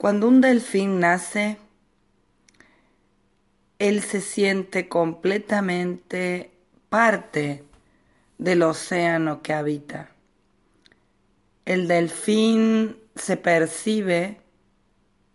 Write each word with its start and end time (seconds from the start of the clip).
Cuando 0.00 0.28
un 0.28 0.40
delfín 0.40 0.98
nace, 0.98 1.58
él 3.78 4.00
se 4.00 4.22
siente 4.22 4.88
completamente 4.88 6.52
parte 6.88 7.64
del 8.38 8.62
océano 8.62 9.42
que 9.42 9.52
habita. 9.52 10.08
El 11.66 11.86
delfín 11.86 12.96
se 13.14 13.36
percibe 13.36 14.40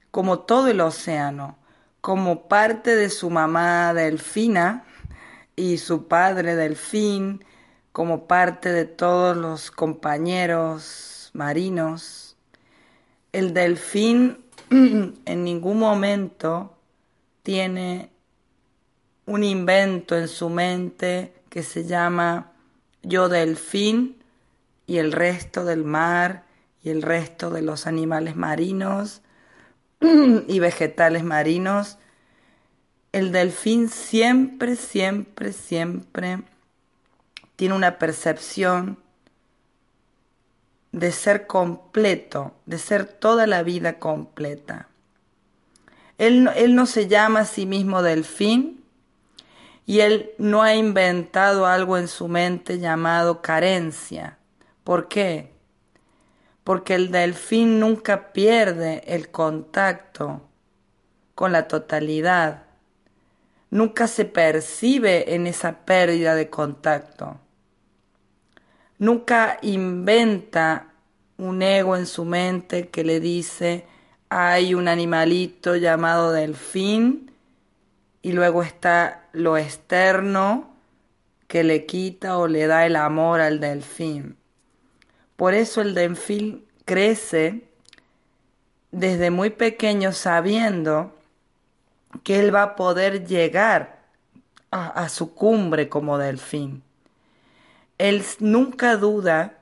como 0.10 0.40
todo 0.40 0.70
el 0.70 0.82
océano, 0.82 1.60
como 2.02 2.48
parte 2.48 2.96
de 2.96 3.12
su 3.12 3.30
mamá 3.30 3.94
delfina 3.94 4.84
y 5.56 5.78
su 5.78 6.08
padre 6.08 6.56
delfín, 6.56 7.46
como 7.92 8.26
parte 8.26 8.72
de 8.72 8.86
todos 8.86 9.38
los 9.38 9.70
compañeros 9.70 11.30
marinos. 11.36 12.36
El 13.32 13.54
delfín 13.54 14.45
en 14.70 15.44
ningún 15.44 15.80
momento 15.80 16.76
tiene 17.44 18.10
un 19.26 19.44
invento 19.44 20.18
en 20.18 20.28
su 20.28 20.50
mente 20.50 21.34
que 21.50 21.64
se 21.64 21.86
llama 21.86 22.52
yo 23.02 23.30
delfín 23.30 24.18
y 24.88 24.98
el 24.98 25.12
resto 25.12 25.66
del 25.66 25.84
mar 25.84 26.44
y 26.84 26.90
el 26.90 27.02
resto 27.02 27.50
de 27.50 27.62
los 27.62 27.88
animales 27.88 28.36
marinos 28.36 29.22
y 30.02 30.60
vegetales 30.60 31.24
marinos. 31.24 31.98
El 33.12 33.32
delfín 33.32 33.90
siempre, 33.90 34.76
siempre, 34.76 35.54
siempre 35.54 36.44
tiene 37.56 37.76
una 37.76 37.98
percepción 37.98 38.98
de 40.96 41.12
ser 41.12 41.46
completo, 41.46 42.54
de 42.66 42.78
ser 42.78 43.06
toda 43.06 43.48
la 43.48 43.64
vida 43.64 44.00
completa. 44.00 44.88
Él, 46.18 46.50
él, 46.56 46.74
no 46.74 46.86
se 46.86 47.10
llama 47.10 47.42
a 47.42 47.46
sí 47.46 47.66
mismo 47.66 48.02
delfín 48.02 48.82
y 49.86 50.00
él 50.00 50.32
no 50.38 50.64
ha 50.64 50.74
inventado 50.74 51.66
algo 51.66 51.98
en 51.98 52.08
su 52.08 52.30
mente 52.30 52.80
llamado 52.80 53.42
carencia. 53.42 54.38
¿Por 54.86 55.10
qué? 55.10 55.52
Porque 56.64 56.96
el 56.96 57.12
delfín 57.12 57.82
nunca 57.82 58.32
pierde 58.32 59.04
el 59.06 59.30
contacto 59.32 60.44
con 61.36 61.52
la 61.52 61.68
totalidad. 61.68 62.64
Nunca 63.70 64.08
se 64.08 64.24
percibe 64.24 65.36
en 65.36 65.46
esa 65.46 65.80
pérdida 65.80 66.36
de 66.36 66.50
contacto 66.50 67.42
nunca 68.98 69.58
inventa 69.62 70.88
un 71.38 71.62
ego 71.62 71.96
en 71.96 72.06
su 72.06 72.26
mente 72.26 72.88
que 72.90 73.04
le 73.04 73.20
dice 73.20 73.86
hay 74.30 74.74
un 74.74 74.88
animalito 74.88 75.76
llamado 75.76 76.32
delfín 76.32 77.32
y 78.22 78.32
luego 78.32 78.64
está 78.64 79.28
lo 79.34 79.58
externo 79.58 80.74
que 81.48 81.64
le 81.64 81.86
quita 81.86 82.38
o 82.38 82.48
le 82.48 82.66
da 82.68 82.86
el 82.86 82.96
amor 82.96 83.40
al 83.40 83.60
delfín. 83.60 84.36
Por 85.36 85.54
eso 85.54 85.82
el 85.82 85.94
delfín 85.94 86.66
crece 86.86 87.68
desde 88.92 89.30
muy 89.30 89.52
pequeño 89.52 90.12
sabiendo 90.12 91.16
que 92.24 92.40
él 92.40 92.54
va 92.54 92.64
a 92.64 92.76
poder 92.76 93.28
llegar 93.28 94.00
a, 94.72 94.88
a 94.88 95.10
su 95.10 95.34
cumbre 95.36 95.88
como 95.88 96.18
delfín. 96.18 96.85
Él 97.98 98.24
nunca 98.40 98.98
duda 98.98 99.60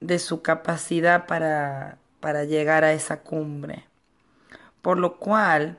de 0.00 0.18
su 0.18 0.42
capacidad 0.42 1.26
para, 1.26 1.98
para 2.20 2.44
llegar 2.44 2.84
a 2.84 2.92
esa 2.92 3.20
cumbre. 3.20 3.84
Por 4.80 4.98
lo 4.98 5.18
cual, 5.18 5.78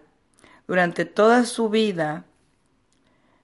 durante 0.68 1.06
toda 1.06 1.46
su 1.46 1.70
vida, 1.70 2.26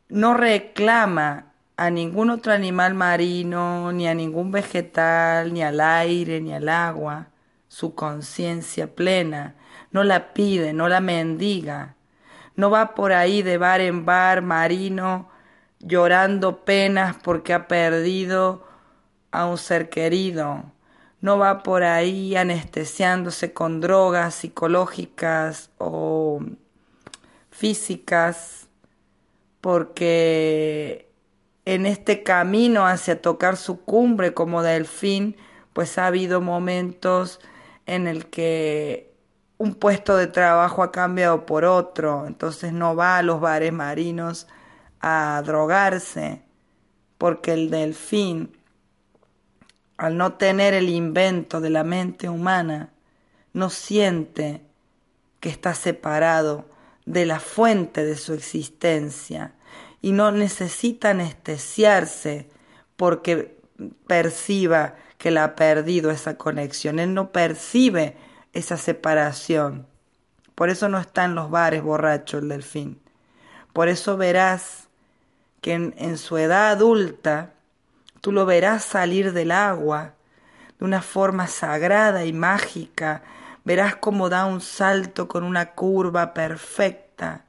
no 0.10 0.36
reclama 0.36 1.54
a 1.78 1.90
ningún 1.90 2.30
otro 2.30 2.54
animal 2.54 2.94
marino, 2.94 3.92
ni 3.92 4.08
a 4.08 4.14
ningún 4.14 4.52
vegetal, 4.52 5.54
ni 5.54 5.64
al 5.64 5.82
aire, 5.82 6.40
ni 6.40 6.54
al 6.54 6.70
agua, 6.70 7.28
su 7.68 7.96
conciencia 7.96 8.94
plena. 8.94 9.56
No 9.92 10.04
la 10.04 10.34
pide, 10.34 10.74
no 10.74 10.88
la 10.88 11.02
mendiga. 11.02 11.96
No 12.56 12.70
va 12.70 12.96
por 12.96 13.12
ahí 13.12 13.42
de 13.42 13.58
bar 13.58 13.82
en 13.82 14.06
bar 14.06 14.42
marino 14.42 15.30
llorando 15.86 16.66
penas 16.66 17.16
porque 17.24 17.54
ha 17.54 17.68
perdido 17.68 18.66
a 19.32 19.46
un 19.46 19.58
ser 19.58 19.90
querido. 19.90 20.64
No 21.22 21.38
va 21.38 21.64
por 21.64 21.84
ahí 21.84 22.36
anestesiándose 22.36 23.54
con 23.54 23.82
drogas 23.82 24.36
psicológicas 24.36 25.70
o 25.78 26.42
físicas 27.52 28.68
porque 29.62 31.10
en 31.66 31.86
este 31.86 32.24
camino 32.24 32.86
hacia 32.86 33.22
tocar 33.22 33.58
su 33.58 33.82
cumbre 33.82 34.34
como 34.34 34.62
delfín, 34.62 35.36
pues 35.74 35.98
ha 35.98 36.08
habido 36.08 36.42
momentos 36.42 37.40
en 37.86 38.08
el 38.08 38.28
que 38.28 39.14
un 39.58 39.74
puesto 39.74 40.18
de 40.18 40.28
trabajo 40.28 40.84
ha 40.84 40.92
cambiado 40.92 41.46
por 41.46 41.66
otro, 41.66 42.28
entonces 42.28 42.74
no 42.74 42.96
va 42.96 43.18
a 43.18 43.24
los 43.24 43.40
bares 43.40 43.74
marinos 43.74 44.48
a 45.00 45.42
drogarse, 45.46 46.42
porque 47.18 47.54
el 47.54 47.70
delfín, 47.70 48.58
al 49.98 50.18
no 50.18 50.34
tener 50.34 50.74
el 50.74 50.90
invento 50.90 51.62
de 51.62 51.70
la 51.70 51.84
mente 51.84 52.30
humana, 52.30 52.90
no 53.54 53.70
siente 53.70 54.62
que 55.40 55.50
está 55.50 55.74
separado 55.74 56.66
de 57.06 57.26
la 57.26 57.40
fuente 57.40 58.04
de 58.04 58.18
su 58.18 58.34
existencia 58.34 59.54
y 60.02 60.12
no 60.12 60.32
necesita 60.32 61.12
anestesiarse 61.12 62.50
porque 62.96 63.58
perciba 64.08 64.96
que 65.18 65.32
la 65.32 65.44
ha 65.44 65.56
perdido 65.56 66.12
esa 66.12 66.38
conexión. 66.38 67.00
Él 67.00 67.14
no 67.14 67.32
percibe 67.32 68.18
esa 68.54 68.78
separación. 68.78 69.88
Por 70.54 70.70
eso 70.70 70.90
no 70.90 71.00
está 71.00 71.26
en 71.26 71.36
los 71.36 71.50
bares 71.50 71.84
borracho 71.84 72.38
el 72.38 72.50
delfín. 72.50 73.00
Por 73.74 73.90
eso 73.90 74.18
verás 74.18 74.85
que 75.66 75.74
en, 75.74 76.18
su 76.20 76.38
edad 76.38 76.74
adulta 76.74 77.54
tú 78.22 78.32
lo 78.32 78.46
verás 78.46 78.86
salir 78.86 79.34
del 79.34 79.50
agua 79.50 80.14
de 80.78 80.86
una 80.86 81.02
forma 81.02 81.48
sagrada 81.48 82.24
y 82.24 82.34
mágica, 82.34 83.24
verás 83.64 83.96
cómo 83.96 84.30
da 84.30 84.46
un 84.46 84.62
salto 84.62 85.28
con 85.28 85.44
una 85.44 85.72
curva 85.72 86.36
perfecta, 86.36 87.46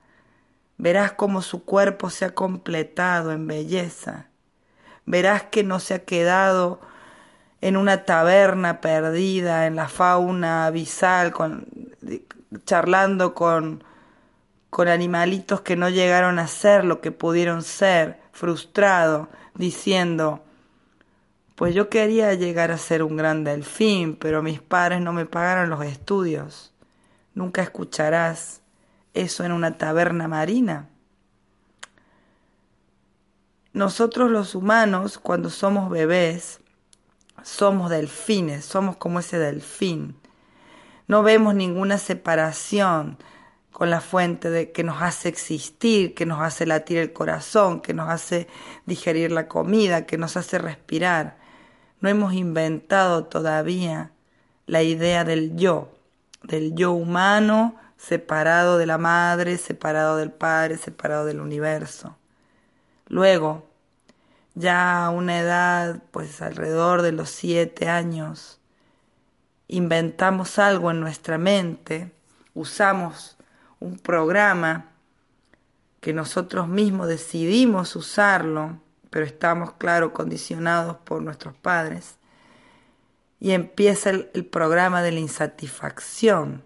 verás 0.78 1.12
cómo 1.12 1.42
su 1.42 1.66
cuerpo 1.66 2.08
se 2.08 2.24
ha 2.24 2.34
completado 2.34 3.32
en 3.32 3.46
belleza, 3.46 4.28
verás 5.04 5.42
que 5.42 5.62
no 5.62 5.78
se 5.78 5.92
ha 5.92 6.04
quedado 6.06 6.80
en 7.60 7.76
una 7.76 8.06
taberna 8.06 8.80
perdida 8.80 9.66
en 9.66 9.76
la 9.76 9.88
fauna 9.88 10.64
abisal, 10.64 11.32
con, 11.32 11.66
charlando 12.64 13.34
con 13.34 13.84
con 14.76 14.88
animalitos 14.88 15.62
que 15.62 15.74
no 15.74 15.88
llegaron 15.88 16.38
a 16.38 16.46
ser 16.46 16.84
lo 16.84 17.00
que 17.00 17.10
pudieron 17.10 17.62
ser, 17.62 18.20
frustrado, 18.32 19.30
diciendo, 19.54 20.44
pues 21.54 21.74
yo 21.74 21.88
quería 21.88 22.34
llegar 22.34 22.70
a 22.70 22.76
ser 22.76 23.02
un 23.02 23.16
gran 23.16 23.42
delfín, 23.42 24.16
pero 24.16 24.42
mis 24.42 24.60
padres 24.60 25.00
no 25.00 25.14
me 25.14 25.24
pagaron 25.24 25.70
los 25.70 25.82
estudios. 25.82 26.74
Nunca 27.32 27.62
escucharás 27.62 28.60
eso 29.14 29.44
en 29.44 29.52
una 29.52 29.78
taberna 29.78 30.28
marina. 30.28 30.90
Nosotros 33.72 34.30
los 34.30 34.54
humanos, 34.54 35.16
cuando 35.16 35.48
somos 35.48 35.88
bebés, 35.88 36.60
somos 37.42 37.88
delfines, 37.88 38.66
somos 38.66 38.98
como 38.98 39.20
ese 39.20 39.38
delfín. 39.38 40.16
No 41.08 41.22
vemos 41.22 41.54
ninguna 41.54 41.96
separación 41.96 43.16
con 43.76 43.90
la 43.90 44.00
fuente 44.00 44.48
de 44.48 44.72
que 44.72 44.82
nos 44.82 45.02
hace 45.02 45.28
existir, 45.28 46.14
que 46.14 46.24
nos 46.24 46.40
hace 46.40 46.64
latir 46.64 46.96
el 46.96 47.12
corazón, 47.12 47.82
que 47.82 47.92
nos 47.92 48.08
hace 48.08 48.48
digerir 48.86 49.30
la 49.32 49.48
comida, 49.48 50.06
que 50.06 50.16
nos 50.16 50.38
hace 50.38 50.56
respirar. 50.56 51.36
No 52.00 52.08
hemos 52.08 52.32
inventado 52.32 53.26
todavía 53.26 54.12
la 54.64 54.82
idea 54.82 55.24
del 55.24 55.56
yo. 55.56 55.92
del 56.42 56.74
yo 56.74 56.92
humano 56.92 57.76
separado 57.98 58.78
de 58.78 58.86
la 58.86 58.96
madre, 58.96 59.58
separado 59.58 60.16
del 60.16 60.30
padre, 60.30 60.78
separado 60.78 61.26
del 61.26 61.42
universo. 61.42 62.16
Luego, 63.08 63.68
ya 64.54 65.04
a 65.04 65.10
una 65.10 65.38
edad, 65.38 66.02
pues 66.12 66.40
alrededor 66.40 67.02
de 67.02 67.12
los 67.12 67.28
siete 67.28 67.90
años, 67.90 68.58
inventamos 69.68 70.58
algo 70.58 70.90
en 70.90 71.00
nuestra 71.00 71.36
mente, 71.36 72.10
usamos 72.54 73.35
un 73.80 73.98
programa 73.98 74.86
que 76.00 76.12
nosotros 76.12 76.68
mismos 76.68 77.08
decidimos 77.08 77.96
usarlo, 77.96 78.80
pero 79.10 79.24
estamos, 79.24 79.72
claro, 79.72 80.12
condicionados 80.12 80.96
por 80.98 81.22
nuestros 81.22 81.54
padres, 81.56 82.16
y 83.40 83.52
empieza 83.52 84.10
el, 84.10 84.46
programa 84.46 85.02
de 85.02 85.12
la 85.12 85.20
insatisfacción. 85.20 86.64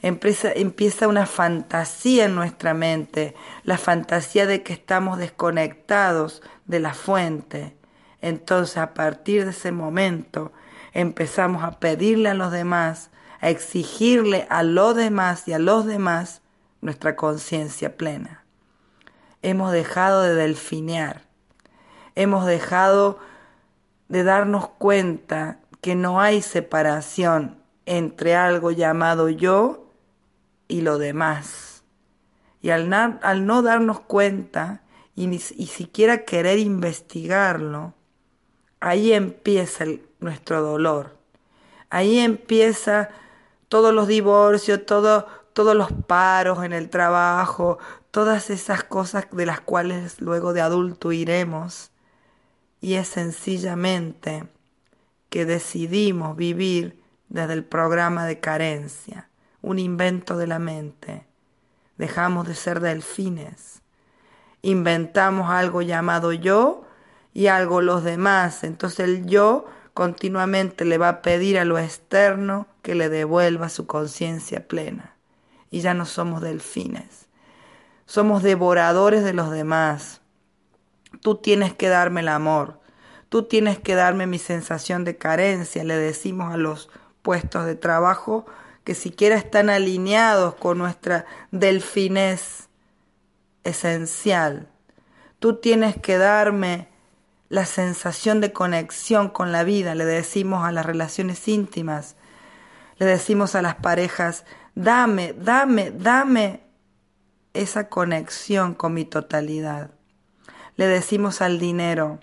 Empieza, 0.00 0.52
empieza 0.52 1.08
una 1.08 1.26
fantasía 1.26 2.26
en 2.26 2.34
nuestra 2.34 2.74
mente, 2.74 3.34
la 3.64 3.78
fantasía 3.78 4.46
de 4.46 4.62
que 4.62 4.72
estamos 4.72 5.18
desconectados 5.18 6.42
de 6.66 6.80
la 6.80 6.94
fuente. 6.94 7.76
Entonces, 8.20 8.76
a 8.76 8.94
partir 8.94 9.44
de 9.44 9.50
ese 9.50 9.72
momento, 9.72 10.52
empezamos 10.92 11.64
a 11.64 11.78
pedirle 11.80 12.28
a 12.28 12.34
los 12.34 12.52
demás, 12.52 13.10
a 13.40 13.50
exigirle 13.50 14.46
a 14.50 14.62
los 14.62 14.94
demás 14.94 15.46
y 15.46 15.52
a 15.52 15.58
los 15.58 15.86
demás 15.86 16.42
nuestra 16.80 17.16
conciencia 17.16 17.96
plena. 17.96 18.44
Hemos 19.42 19.72
dejado 19.72 20.22
de 20.22 20.34
delfinear, 20.34 21.22
hemos 22.14 22.46
dejado 22.46 23.18
de 24.08 24.24
darnos 24.24 24.68
cuenta 24.68 25.60
que 25.80 25.94
no 25.94 26.20
hay 26.20 26.42
separación 26.42 27.62
entre 27.86 28.34
algo 28.34 28.70
llamado 28.70 29.28
yo 29.28 29.92
y 30.66 30.80
lo 30.80 30.98
demás. 30.98 31.84
Y 32.60 32.70
al, 32.70 32.92
al 32.92 33.46
no 33.46 33.62
darnos 33.62 34.00
cuenta 34.00 34.82
y 35.14 35.26
ni 35.28 35.38
siquiera 35.38 36.24
querer 36.24 36.58
investigarlo, 36.58 37.94
ahí 38.80 39.12
empieza 39.12 39.84
nuestro 40.20 40.62
dolor. 40.62 41.16
Ahí 41.90 42.18
empieza 42.18 43.08
todos 43.68 43.94
los 43.94 44.08
divorcios, 44.08 44.84
todo, 44.86 45.26
todos 45.52 45.76
los 45.76 45.92
paros 45.92 46.64
en 46.64 46.72
el 46.72 46.90
trabajo, 46.90 47.78
todas 48.10 48.50
esas 48.50 48.84
cosas 48.84 49.26
de 49.30 49.46
las 49.46 49.60
cuales 49.60 50.20
luego 50.20 50.52
de 50.52 50.60
adulto 50.60 51.12
iremos. 51.12 51.90
Y 52.80 52.94
es 52.94 53.08
sencillamente 53.08 54.44
que 55.28 55.44
decidimos 55.44 56.36
vivir 56.36 57.02
desde 57.28 57.52
el 57.52 57.64
programa 57.64 58.26
de 58.26 58.40
carencia, 58.40 59.28
un 59.60 59.78
invento 59.78 60.36
de 60.36 60.46
la 60.46 60.58
mente. 60.58 61.26
Dejamos 61.96 62.46
de 62.46 62.54
ser 62.54 62.80
delfines. 62.80 63.82
Inventamos 64.62 65.50
algo 65.50 65.82
llamado 65.82 66.32
yo 66.32 66.84
y 67.34 67.48
algo 67.48 67.82
los 67.82 68.04
demás. 68.04 68.64
Entonces 68.64 69.00
el 69.00 69.26
yo 69.26 69.66
continuamente 69.92 70.84
le 70.84 70.96
va 70.96 71.08
a 71.08 71.22
pedir 71.22 71.58
a 71.58 71.64
lo 71.64 71.78
externo 71.78 72.66
que 72.88 72.94
le 72.94 73.10
devuelva 73.10 73.68
su 73.68 73.86
conciencia 73.86 74.66
plena. 74.66 75.14
Y 75.70 75.82
ya 75.82 75.92
no 75.92 76.06
somos 76.06 76.40
delfines. 76.40 77.26
Somos 78.06 78.42
devoradores 78.42 79.22
de 79.24 79.34
los 79.34 79.50
demás. 79.50 80.22
Tú 81.20 81.34
tienes 81.34 81.74
que 81.74 81.90
darme 81.90 82.22
el 82.22 82.28
amor. 82.28 82.80
Tú 83.28 83.42
tienes 83.42 83.78
que 83.78 83.94
darme 83.94 84.26
mi 84.26 84.38
sensación 84.38 85.04
de 85.04 85.18
carencia, 85.18 85.84
le 85.84 85.98
decimos 85.98 86.54
a 86.54 86.56
los 86.56 86.88
puestos 87.20 87.66
de 87.66 87.74
trabajo 87.74 88.46
que 88.84 88.94
siquiera 88.94 89.36
están 89.36 89.68
alineados 89.68 90.54
con 90.54 90.78
nuestra 90.78 91.26
delfinez 91.50 92.70
esencial. 93.64 94.66
Tú 95.40 95.56
tienes 95.56 95.94
que 95.98 96.16
darme 96.16 96.88
la 97.50 97.66
sensación 97.66 98.40
de 98.40 98.54
conexión 98.54 99.28
con 99.28 99.52
la 99.52 99.62
vida, 99.62 99.94
le 99.94 100.06
decimos 100.06 100.64
a 100.64 100.72
las 100.72 100.86
relaciones 100.86 101.46
íntimas, 101.48 102.16
le 102.98 103.06
decimos 103.06 103.54
a 103.54 103.62
las 103.62 103.76
parejas, 103.76 104.44
dame, 104.74 105.32
dame, 105.32 105.90
dame 105.90 106.60
esa 107.54 107.88
conexión 107.88 108.74
con 108.74 108.94
mi 108.94 109.04
totalidad. 109.04 109.90
Le 110.76 110.86
decimos 110.86 111.40
al 111.40 111.58
dinero, 111.58 112.20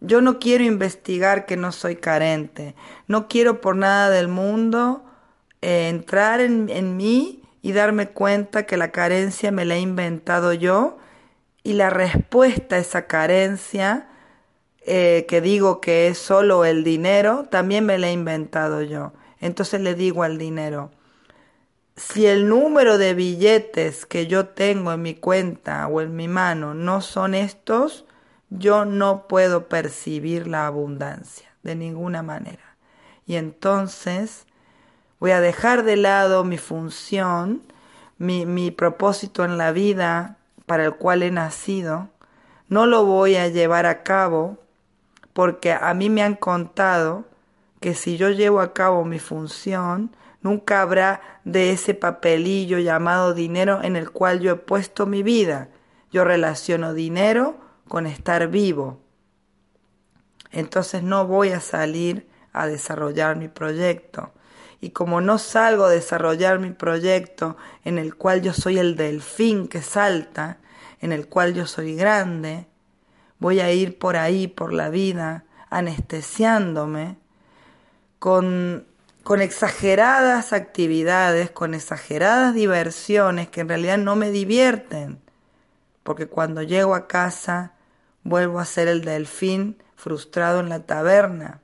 yo 0.00 0.20
no 0.20 0.38
quiero 0.38 0.64
investigar 0.64 1.46
que 1.46 1.56
no 1.56 1.72
soy 1.72 1.96
carente. 1.96 2.74
No 3.06 3.28
quiero 3.28 3.60
por 3.60 3.76
nada 3.76 4.10
del 4.10 4.28
mundo 4.28 5.04
eh, 5.62 5.88
entrar 5.88 6.40
en, 6.40 6.96
mí 6.96 7.42
y 7.62 7.72
darme 7.72 8.08
cuenta 8.10 8.66
que 8.66 8.76
la 8.76 8.92
carencia 8.92 9.50
me 9.50 9.64
la 9.64 9.76
he 9.76 9.80
inventado 9.80 10.52
yo 10.52 10.98
y 11.62 11.72
la 11.72 11.88
respuesta 11.88 12.76
a 12.76 12.80
esa 12.80 13.06
carencia, 13.06 14.08
eh, 14.86 15.24
que 15.26 15.40
digo 15.40 15.80
que 15.80 16.08
es 16.08 16.18
solo 16.18 16.66
el 16.66 16.84
dinero, 16.84 17.46
también 17.50 17.86
me 17.86 17.96
la 17.96 18.08
he 18.08 18.12
inventado 18.12 18.82
yo. 18.82 19.14
Entonces 19.44 19.82
le 19.82 19.94
digo 19.94 20.22
al 20.22 20.38
dinero, 20.38 20.90
si 21.96 22.24
el 22.24 22.48
número 22.48 22.96
de 22.96 23.12
billetes 23.12 24.06
que 24.06 24.26
yo 24.26 24.46
tengo 24.46 24.90
en 24.90 25.02
mi 25.02 25.14
cuenta 25.14 25.86
o 25.86 26.00
en 26.00 26.16
mi 26.16 26.28
mano 26.28 26.72
no 26.72 27.02
son 27.02 27.34
estos, 27.34 28.06
yo 28.48 28.86
no 28.86 29.28
puedo 29.28 29.68
percibir 29.68 30.46
la 30.46 30.66
abundancia 30.66 31.50
de 31.62 31.76
ninguna 31.76 32.22
manera. 32.22 32.76
Y 33.26 33.36
entonces 33.36 34.46
voy 35.20 35.32
a 35.32 35.42
dejar 35.42 35.82
de 35.82 35.96
lado 35.96 36.42
mi 36.42 36.56
función, 36.56 37.60
mi, 38.16 38.46
mi 38.46 38.70
propósito 38.70 39.44
en 39.44 39.58
la 39.58 39.72
vida 39.72 40.38
para 40.64 40.86
el 40.86 40.94
cual 40.94 41.22
he 41.22 41.30
nacido, 41.30 42.08
no 42.70 42.86
lo 42.86 43.04
voy 43.04 43.36
a 43.36 43.48
llevar 43.48 43.84
a 43.84 44.04
cabo 44.04 44.56
porque 45.34 45.74
a 45.74 45.92
mí 45.92 46.08
me 46.08 46.22
han 46.22 46.34
contado 46.34 47.26
que 47.84 47.92
si 47.94 48.16
yo 48.16 48.30
llevo 48.30 48.62
a 48.62 48.72
cabo 48.72 49.04
mi 49.04 49.18
función, 49.18 50.16
nunca 50.40 50.80
habrá 50.80 51.20
de 51.44 51.70
ese 51.70 51.92
papelillo 51.92 52.78
llamado 52.78 53.34
dinero 53.34 53.82
en 53.82 53.94
el 53.94 54.10
cual 54.10 54.40
yo 54.40 54.52
he 54.52 54.56
puesto 54.56 55.04
mi 55.04 55.22
vida. 55.22 55.68
Yo 56.10 56.24
relaciono 56.24 56.94
dinero 56.94 57.58
con 57.86 58.06
estar 58.06 58.48
vivo. 58.48 59.00
Entonces 60.50 61.02
no 61.02 61.26
voy 61.26 61.50
a 61.50 61.60
salir 61.60 62.26
a 62.54 62.66
desarrollar 62.66 63.36
mi 63.36 63.48
proyecto. 63.48 64.32
Y 64.80 64.88
como 64.88 65.20
no 65.20 65.36
salgo 65.36 65.84
a 65.84 65.90
desarrollar 65.90 66.60
mi 66.60 66.70
proyecto 66.70 67.58
en 67.84 67.98
el 67.98 68.16
cual 68.16 68.40
yo 68.40 68.54
soy 68.54 68.78
el 68.78 68.96
delfín 68.96 69.68
que 69.68 69.82
salta, 69.82 70.56
en 71.02 71.12
el 71.12 71.28
cual 71.28 71.52
yo 71.52 71.66
soy 71.66 71.96
grande, 71.96 72.66
voy 73.38 73.60
a 73.60 73.70
ir 73.72 73.98
por 73.98 74.16
ahí, 74.16 74.48
por 74.48 74.72
la 74.72 74.88
vida, 74.88 75.44
anestesiándome 75.68 77.22
con, 78.24 78.86
con 79.22 79.42
exageradas 79.42 80.54
actividades, 80.54 81.50
con 81.50 81.74
exageradas 81.74 82.54
diversiones 82.54 83.50
que 83.50 83.60
en 83.60 83.68
realidad 83.68 83.98
no 83.98 84.16
me 84.16 84.30
divierten, 84.30 85.20
porque 86.02 86.26
cuando 86.26 86.62
llego 86.62 86.94
a 86.94 87.06
casa 87.06 87.74
vuelvo 88.22 88.60
a 88.60 88.64
ser 88.64 88.88
el 88.88 89.04
delfín 89.04 89.76
frustrado 89.94 90.60
en 90.60 90.70
la 90.70 90.86
taberna. 90.86 91.60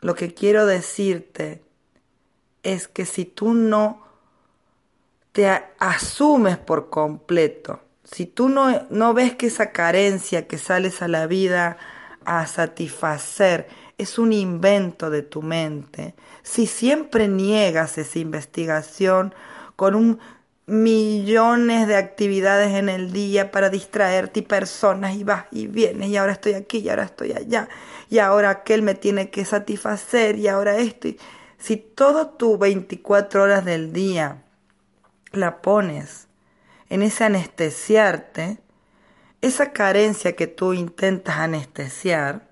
Lo 0.00 0.14
que 0.14 0.34
quiero 0.34 0.66
decirte 0.66 1.62
es 2.62 2.86
que 2.86 3.06
si 3.06 3.24
tú 3.24 3.54
no 3.54 4.04
te 5.32 5.48
asumes 5.78 6.58
por 6.58 6.90
completo, 6.90 7.80
si 8.04 8.26
tú 8.26 8.50
no, 8.50 8.86
no 8.90 9.14
ves 9.14 9.34
que 9.36 9.46
esa 9.46 9.70
carencia 9.72 10.46
que 10.46 10.58
sales 10.58 11.00
a 11.00 11.08
la 11.08 11.26
vida 11.26 11.78
a 12.26 12.46
satisfacer 12.46 13.66
es 14.00 14.18
un 14.18 14.32
invento 14.32 15.10
de 15.10 15.22
tu 15.22 15.42
mente, 15.42 16.14
si 16.42 16.66
siempre 16.66 17.28
niegas 17.28 17.98
esa 17.98 18.18
investigación 18.18 19.34
con 19.76 19.94
un 19.94 20.18
millones 20.66 21.88
de 21.88 21.96
actividades 21.96 22.74
en 22.74 22.88
el 22.88 23.12
día 23.12 23.50
para 23.50 23.70
distraerte 23.70 24.40
y 24.40 24.42
personas 24.42 25.16
y 25.16 25.24
vas 25.24 25.46
y 25.50 25.66
vienes 25.66 26.10
y 26.10 26.16
ahora 26.16 26.32
estoy 26.32 26.52
aquí 26.54 26.78
y 26.78 26.88
ahora 26.88 27.04
estoy 27.04 27.32
allá 27.32 27.68
y 28.08 28.18
ahora 28.18 28.50
aquel 28.50 28.82
me 28.82 28.94
tiene 28.94 29.30
que 29.30 29.44
satisfacer 29.44 30.36
y 30.36 30.46
ahora 30.46 30.76
esto. 30.76 31.08
Si 31.58 31.76
todo 31.76 32.28
tu 32.28 32.56
24 32.56 33.42
horas 33.42 33.64
del 33.64 33.92
día 33.92 34.44
la 35.32 35.60
pones 35.60 36.28
en 36.88 37.02
ese 37.02 37.24
anestesiarte, 37.24 38.58
esa 39.40 39.72
carencia 39.72 40.36
que 40.36 40.46
tú 40.46 40.72
intentas 40.72 41.38
anestesiar, 41.38 42.49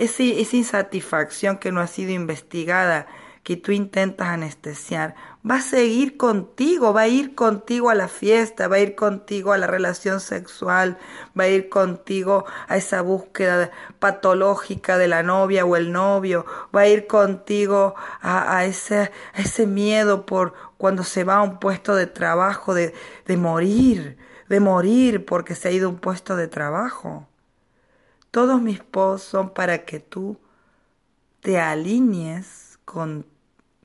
esa, 0.00 0.22
esa 0.22 0.56
insatisfacción 0.56 1.58
que 1.58 1.72
no 1.72 1.80
ha 1.80 1.86
sido 1.86 2.10
investigada, 2.10 3.06
que 3.42 3.56
tú 3.56 3.72
intentas 3.72 4.28
anestesiar, 4.28 5.14
va 5.48 5.56
a 5.56 5.60
seguir 5.62 6.16
contigo, 6.16 6.92
va 6.92 7.02
a 7.02 7.08
ir 7.08 7.34
contigo 7.34 7.90
a 7.90 7.94
la 7.94 8.08
fiesta, 8.08 8.68
va 8.68 8.76
a 8.76 8.80
ir 8.80 8.94
contigo 8.94 9.52
a 9.52 9.58
la 9.58 9.66
relación 9.66 10.20
sexual, 10.20 10.98
va 11.38 11.44
a 11.44 11.48
ir 11.48 11.68
contigo 11.68 12.44
a 12.68 12.76
esa 12.76 13.00
búsqueda 13.00 13.70
patológica 13.98 14.98
de 14.98 15.08
la 15.08 15.22
novia 15.22 15.64
o 15.64 15.76
el 15.76 15.92
novio, 15.92 16.44
va 16.74 16.82
a 16.82 16.88
ir 16.88 17.06
contigo 17.06 17.94
a, 18.22 18.64
ese, 18.64 19.10
a 19.34 19.40
ese 19.40 19.66
miedo 19.66 20.26
por 20.26 20.54
cuando 20.76 21.04
se 21.04 21.24
va 21.24 21.36
a 21.36 21.42
un 21.42 21.58
puesto 21.58 21.94
de 21.94 22.06
trabajo, 22.06 22.74
de, 22.74 22.94
de 23.26 23.36
morir, 23.36 24.18
de 24.48 24.60
morir 24.60 25.24
porque 25.24 25.54
se 25.54 25.68
ha 25.68 25.70
ido 25.70 25.88
a 25.88 25.90
un 25.90 25.98
puesto 25.98 26.36
de 26.36 26.48
trabajo. 26.48 27.29
Todos 28.30 28.62
mis 28.62 28.80
posts 28.80 29.28
son 29.28 29.50
para 29.50 29.84
que 29.84 29.98
tú 29.98 30.38
te 31.40 31.58
alinees 31.58 32.78
con 32.84 33.26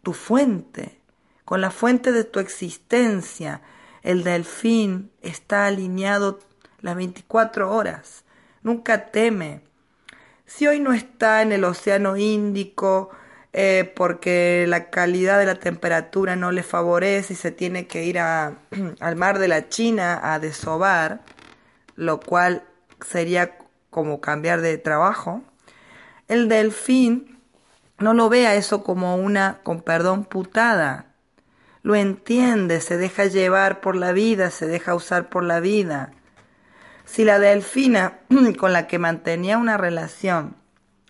tu 0.04 0.14
fuente, 0.14 1.00
con 1.46 1.62
la 1.62 1.72
fuente 1.72 2.12
de 2.12 2.24
tu 2.24 2.40
existencia. 2.40 3.62
El 4.04 4.24
delfín 4.24 5.12
está 5.22 5.66
alineado 5.66 6.40
las 6.82 6.96
24 6.96 7.74
horas, 7.74 8.24
nunca 8.62 9.08
teme. 9.08 9.62
Si 10.46 10.68
hoy 10.68 10.80
no 10.80 10.94
está 10.94 11.42
en 11.42 11.52
el 11.52 11.64
Océano 11.64 12.16
Índico, 12.16 13.10
eh, 13.52 13.92
porque 13.96 14.66
la 14.68 14.92
calidad 14.92 15.40
de 15.40 15.46
la 15.48 15.56
temperatura 15.56 16.36
no 16.36 16.52
le 16.52 16.62
favorece 16.62 17.34
y 17.34 17.36
se 17.36 17.52
tiene 17.52 17.88
que 17.88 18.04
ir 18.04 18.20
a, 18.20 18.60
al 19.00 19.16
mar 19.16 19.40
de 19.40 19.48
la 19.48 19.70
China 19.70 20.20
a 20.22 20.38
desovar, 20.38 21.22
lo 21.96 22.20
cual 22.20 22.64
sería 23.02 23.58
como 23.96 24.20
cambiar 24.20 24.60
de 24.60 24.78
trabajo, 24.78 25.42
el 26.28 26.50
delfín 26.50 27.40
no 27.98 28.14
lo 28.14 28.28
vea 28.28 28.56
eso 28.56 28.84
como 28.84 29.16
una, 29.16 29.62
con 29.64 29.80
perdón, 29.80 30.26
putada. 30.26 31.14
Lo 31.82 31.96
entiende, 31.96 32.82
se 32.82 32.98
deja 32.98 33.24
llevar 33.24 33.80
por 33.80 33.96
la 33.96 34.12
vida, 34.12 34.52
se 34.52 34.68
deja 34.68 34.96
usar 34.96 35.30
por 35.30 35.46
la 35.46 35.62
vida. 35.62 36.12
Si 37.06 37.24
la 37.24 37.40
delfina 37.40 38.20
con 38.60 38.74
la 38.74 38.86
que 38.88 39.00
mantenía 39.00 39.58
una 39.58 39.78
relación 39.78 40.58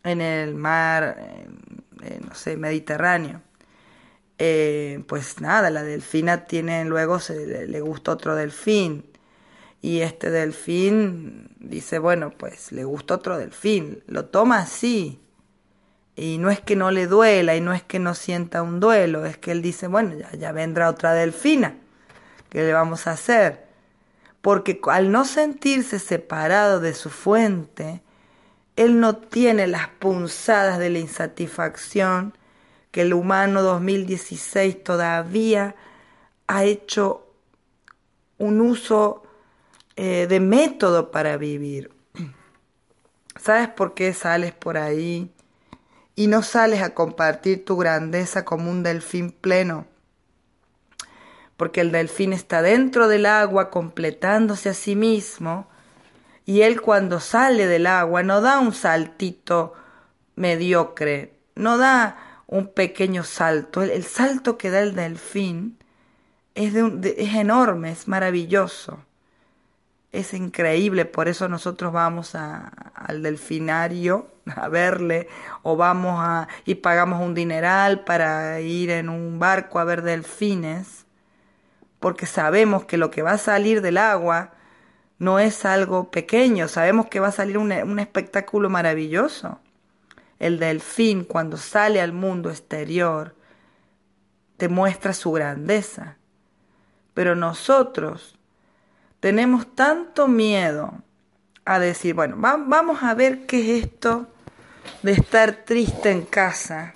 en 0.03 0.21
el 0.21 0.53
mar, 0.53 1.17
no 2.23 2.35
sé, 2.35 2.55
Mediterráneo, 2.55 3.41
eh, 4.37 5.03
pues 5.07 5.41
nada, 5.41 5.71
la 5.71 5.81
delfina 5.81 6.45
tiene, 6.45 6.85
luego 6.85 7.17
se, 7.17 7.65
le 7.65 7.81
gusta 7.81 8.11
otro 8.11 8.35
delfín 8.35 9.14
y 9.81 10.01
este 10.01 10.31
delfín 10.31 11.49
dice, 11.59 11.99
bueno, 11.99 12.31
pues 12.31 12.71
le 12.71 12.83
gusta 12.83 13.15
otro 13.15 13.37
delfín, 13.37 14.03
lo 14.07 14.25
toma 14.25 14.59
así. 14.59 15.21
Y 16.15 16.37
no 16.37 16.49
es 16.49 16.61
que 16.61 16.75
no 16.75 16.91
le 16.91 17.07
duela 17.07 17.55
y 17.55 17.61
no 17.61 17.73
es 17.73 17.83
que 17.83 17.99
no 17.99 18.15
sienta 18.15 18.61
un 18.61 18.79
duelo, 18.79 19.25
es 19.25 19.37
que 19.37 19.51
él 19.51 19.61
dice, 19.61 19.87
bueno, 19.87 20.15
ya, 20.17 20.31
ya 20.31 20.51
vendrá 20.51 20.89
otra 20.89 21.13
delfina, 21.13 21.77
¿qué 22.49 22.63
le 22.63 22.73
vamos 22.73 23.05
a 23.05 23.11
hacer? 23.11 23.65
Porque 24.41 24.79
al 24.89 25.11
no 25.11 25.25
sentirse 25.25 25.99
separado 25.99 26.79
de 26.79 26.93
su 26.93 27.09
fuente, 27.09 28.01
él 28.75 28.99
no 28.99 29.17
tiene 29.17 29.67
las 29.67 29.87
punzadas 29.87 30.79
de 30.79 30.89
la 30.89 30.99
insatisfacción 30.99 32.33
que 32.91 33.01
el 33.01 33.13
humano 33.13 33.61
2016 33.61 34.83
todavía 34.83 35.75
ha 36.47 36.63
hecho 36.63 37.27
un 38.37 38.61
uso 38.61 39.24
eh, 39.97 40.27
de 40.27 40.39
método 40.41 41.09
para 41.09 41.37
vivir. 41.37 41.89
¿Sabes 43.41 43.69
por 43.69 43.93
qué 43.93 44.13
sales 44.13 44.53
por 44.53 44.77
ahí 44.77 45.31
y 46.15 46.27
no 46.27 46.43
sales 46.43 46.81
a 46.81 46.93
compartir 46.93 47.63
tu 47.63 47.77
grandeza 47.77 48.43
como 48.43 48.69
un 48.69 48.83
delfín 48.83 49.31
pleno? 49.31 49.85
Porque 51.55 51.79
el 51.79 51.93
delfín 51.93 52.33
está 52.33 52.61
dentro 52.61 53.07
del 53.07 53.25
agua 53.25 53.69
completándose 53.69 54.69
a 54.69 54.73
sí 54.73 54.97
mismo 54.97 55.67
y 56.45 56.61
él 56.61 56.81
cuando 56.81 57.21
sale 57.21 57.65
del 57.65 57.87
agua 57.87 58.21
no 58.21 58.41
da 58.41 58.59
un 58.59 58.73
saltito 58.73 59.73
mediocre, 60.35 61.39
no 61.55 61.77
da 61.77 62.41
un 62.47 62.67
pequeño 62.67 63.23
salto. 63.23 63.81
El, 63.81 64.03
salto 64.03 64.57
que 64.57 64.69
da 64.69 64.81
el 64.81 64.93
delfín 64.93 65.77
es, 66.53 66.73
de 66.73 67.15
es 67.17 67.33
enorme, 67.35 67.91
es 67.91 68.09
maravilloso 68.09 68.99
es 70.15 70.33
increíble, 70.33 71.05
por 71.05 71.27
eso 71.27 71.49
nosotros 71.49 71.91
vamos 71.91 72.35
al 72.35 73.21
delfinario 73.21 74.27
a 74.55 74.69
verle 74.69 75.27
o 75.61 75.75
vamos 75.75 76.19
a 76.19 76.47
y 76.65 76.75
pagamos 76.75 77.21
un 77.21 77.33
dineral 77.33 78.03
para 78.05 78.61
ir 78.61 78.91
en 78.91 79.09
un 79.09 79.39
barco 79.39 79.79
a 79.79 79.83
ver 79.83 80.01
delfines, 80.03 81.05
porque 81.99 82.25
sabemos 82.25 82.85
que 82.85 82.97
lo 82.97 83.11
que 83.11 83.23
va 83.23 83.33
a 83.33 83.37
salir 83.37 83.81
del 83.81 83.97
agua 83.97 84.51
no 85.19 85.39
es 85.39 85.65
algo 85.65 86.11
pequeño, 86.11 86.67
sabemos 86.67 87.07
que 87.07 87.19
va 87.19 87.27
a 87.27 87.33
salir 87.33 87.57
un, 87.57 87.71
un 87.71 87.99
espectáculo 87.99 88.69
maravilloso. 88.69 89.59
El 90.39 90.59
delfín 90.59 91.23
cuando 91.23 91.57
sale 91.57 92.01
al 92.01 92.11
mundo 92.11 92.49
exterior 92.49 93.35
te 94.57 94.69
muestra 94.69 95.13
su 95.13 95.31
grandeza, 95.31 96.17
pero 97.13 97.35
nosotros 97.35 98.34
tenemos 99.25 99.73
tanto 99.73 100.27
miedo 100.27 101.01
a 101.65 101.79
decir, 101.79 102.13
bueno, 102.13 102.35
vamos 102.37 103.01
a 103.01 103.15
ver 103.15 103.47
qué 103.47 103.79
es 103.79 103.85
esto 103.85 104.27
de 105.01 105.13
estar 105.13 105.65
triste 105.65 106.11
en 106.11 106.21
casa 106.21 106.93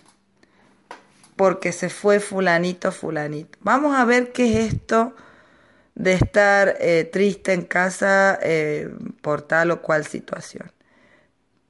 porque 1.35 1.71
se 1.71 1.89
fue 1.89 2.19
fulanito, 2.19 2.91
fulanito. 2.91 3.57
Vamos 3.61 3.97
a 3.97 4.05
ver 4.05 4.31
qué 4.31 4.63
es 4.63 4.75
esto 4.75 5.15
de 5.95 6.13
estar 6.13 6.75
eh, 6.79 7.09
triste 7.11 7.53
en 7.53 7.63
casa 7.63 8.37
eh, 8.43 8.93
por 9.23 9.41
tal 9.41 9.71
o 9.71 9.81
cual 9.81 10.05
situación. 10.05 10.71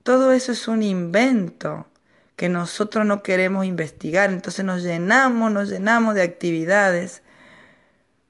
Todo 0.03 0.33
eso 0.33 0.51
es 0.51 0.67
un 0.67 0.83
invento 0.83 1.87
que 2.35 2.49
nosotros 2.49 3.05
no 3.05 3.23
queremos 3.23 3.65
investigar, 3.65 4.29
entonces 4.29 4.65
nos 4.65 4.83
llenamos, 4.83 5.53
nos 5.53 5.69
llenamos 5.69 6.15
de 6.15 6.23
actividades 6.23 7.23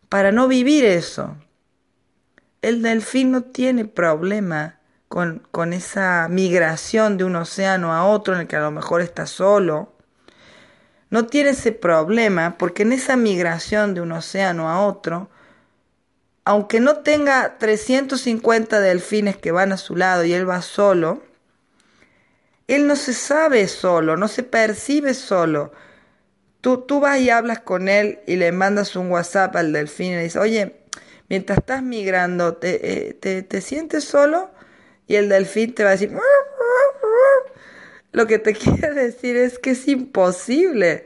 para 0.10 0.32
no 0.32 0.48
vivir 0.48 0.86
eso, 0.86 1.36
el 2.62 2.82
delfín 2.82 3.32
no 3.32 3.44
tiene 3.44 3.86
problema 3.86 4.80
con, 5.08 5.48
con, 5.52 5.74
esa 5.74 6.28
migración 6.30 7.18
de 7.18 7.24
un 7.24 7.36
océano 7.36 7.94
a 7.94 8.06
otro 8.06 8.36
en 8.36 8.42
el 8.42 8.48
que 8.48 8.56
a 8.58 8.62
lo 8.62 8.72
mejor 8.72 9.02
está 9.02 9.26
solo. 9.26 9.94
No 11.10 11.26
tiene 11.26 11.52
ese 11.52 11.72
problema 11.72 12.58
porque 12.58 12.84
en 12.84 12.92
esa 12.92 13.16
migración 13.16 13.94
de 13.94 14.02
un 14.02 14.12
océano 14.12 14.70
a 14.70 14.86
otro, 14.86 15.30
aunque 16.46 16.80
no 16.80 16.98
tenga 16.98 17.58
350 17.58 18.80
delfines 18.80 19.38
que 19.38 19.52
van 19.52 19.72
a 19.72 19.78
su 19.78 19.96
lado 19.96 20.24
y 20.26 20.34
él 20.34 20.48
va 20.48 20.62
solo, 20.62 21.24
él 22.68 22.86
no 22.86 22.96
se 22.96 23.14
sabe 23.14 23.68
solo, 23.68 24.16
no 24.18 24.28
se 24.28 24.44
percibe 24.44 25.16
solo. 25.16 25.72
Tú, 26.62 26.82
tú 26.82 27.00
vas 27.00 27.20
y 27.20 27.30
hablas 27.30 27.62
con 27.62 27.88
él 27.90 28.20
y 28.28 28.36
le 28.36 28.52
mandas 28.52 28.96
un 28.96 29.10
WhatsApp 29.10 29.56
al 29.56 29.74
delfín 29.74 30.12
y 30.12 30.16
le 30.16 30.24
dices, 30.24 30.42
oye, 30.42 30.79
mientras 31.30 31.60
estás 31.60 31.84
migrando, 31.84 32.56
te, 32.56 33.10
eh, 33.10 33.14
te, 33.14 33.62
sientes 33.62 34.04
solo 34.04 34.50
y 35.08 35.16
el 35.16 35.30
delfín 35.30 35.74
te 35.74 35.84
va 35.84 35.90
a 35.90 35.94
decir... 35.94 36.12
Lo 38.12 38.26
que 38.28 38.40
te 38.40 38.54
quiero 38.56 38.94
decir 38.94 39.38
es 39.38 39.60
que 39.60 39.72
es 39.72 39.88
imposible 39.88 41.06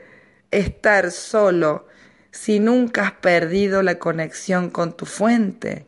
estar 0.50 1.10
solo 1.10 1.86
si 2.30 2.58
nunca 2.58 3.06
has 3.06 3.12
perdido 3.12 3.82
la 3.82 3.98
conexión 3.98 4.70
con 4.70 4.96
tu 4.96 5.06
fuente. 5.06 5.86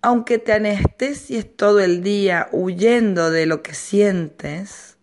Aunque 0.00 0.38
te 0.38 0.52
anestesies 0.52 1.56
todo 1.56 1.80
el 1.80 2.02
día 2.02 2.48
huyendo 2.52 3.30
de 3.30 3.46
lo 3.46 3.62
que 3.62 3.74
sientes, 3.74 4.96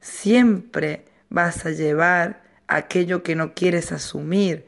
siempre 0.00 1.04
vas 1.28 1.66
a 1.66 1.70
llevar 1.70 2.44
aquello 2.68 3.22
que 3.22 3.34
no 3.34 3.52
quieres 3.52 3.92
asumir, 3.92 4.64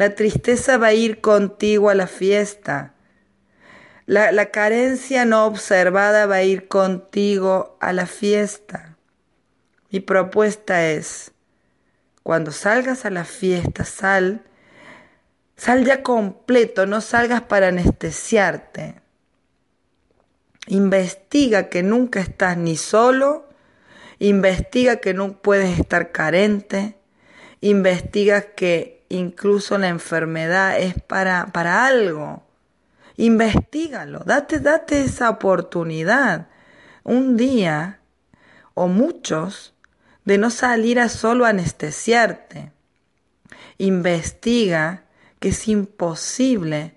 la 0.00 0.14
tristeza 0.14 0.78
va 0.78 0.86
a 0.86 0.92
ir 0.94 1.20
contigo 1.20 1.90
a 1.90 1.94
la 1.94 2.06
fiesta. 2.06 2.94
La, 4.06 4.46
carencia 4.46 5.26
no 5.26 5.44
observada 5.44 6.24
va 6.24 6.36
a 6.36 6.42
ir 6.42 6.68
contigo 6.68 7.76
a 7.82 7.92
la 7.92 8.06
fiesta. 8.06 8.96
Mi 9.90 10.00
propuesta 10.00 10.86
es, 10.86 11.32
cuando 12.22 12.50
salgas 12.50 13.04
a 13.04 13.10
la 13.10 13.26
fiesta, 13.26 13.84
sal, 13.84 14.40
sal 15.58 15.84
ya 15.84 16.02
completo, 16.02 16.86
no 16.86 17.02
salgas 17.02 17.42
para 17.42 17.68
anestesiarte. 17.68 19.02
Investiga 20.66 21.68
que 21.68 21.82
nunca 21.82 22.20
estás 22.20 22.56
ni 22.56 22.78
solo, 22.78 23.50
investiga 24.18 24.96
que 24.96 25.12
no 25.12 25.42
puedes 25.42 25.78
estar 25.78 26.10
carente, 26.10 26.96
investiga 27.60 28.40
que 28.54 28.99
incluso 29.10 29.76
la 29.76 29.88
enfermedad 29.88 30.78
es 30.78 30.94
para, 31.02 31.48
para 31.52 31.86
algo. 31.86 32.42
Investígalo, 33.16 34.20
date, 34.20 34.60
date 34.60 35.02
esa 35.02 35.28
oportunidad. 35.28 36.48
Un 37.04 37.36
día, 37.36 38.00
o 38.72 38.88
muchos, 38.88 39.74
de 40.24 40.38
no 40.38 40.48
salir 40.48 40.98
a 41.00 41.08
solo 41.08 41.44
anestesiarte. 41.44 42.72
Investiga 43.76 45.04
que 45.38 45.48
es 45.48 45.68
imposible 45.68 46.94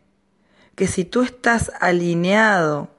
que 0.76 0.88
si 0.88 1.06
tú 1.06 1.24
estás 1.24 1.72
alineado 1.80 2.90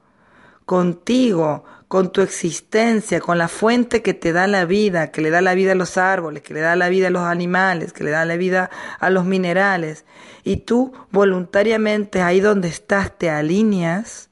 contigo, 0.65 1.65
con 1.95 2.11
tu 2.11 2.23
existencia, 2.23 3.21
con 3.21 3.39
la 3.39 3.47
fuente 3.47 4.03
que 4.03 4.15
te 4.15 4.33
da 4.33 4.49
la 4.49 4.65
vida, 4.65 5.13
que 5.13 5.21
le 5.21 5.31
da 5.31 5.41
la 5.41 5.55
vida 5.55 5.71
a 5.71 5.75
los 5.77 5.97
árboles, 5.97 6.43
que 6.43 6.53
le 6.53 6.59
da 6.59 6.75
la 6.75 6.89
vida 6.89 7.07
a 7.07 7.11
los 7.11 7.23
animales, 7.23 7.93
que 7.93 8.03
le 8.03 8.11
da 8.11 8.25
la 8.25 8.35
vida 8.37 8.69
a 8.99 9.11
los 9.11 9.25
minerales, 9.25 10.05
y 10.43 10.57
tú 10.57 10.93
voluntariamente 11.13 12.21
ahí 12.21 12.41
donde 12.41 12.67
estás 12.67 13.17
te 13.17 13.31
alineas, 13.31 14.29